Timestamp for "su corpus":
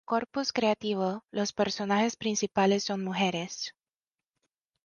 0.05-0.51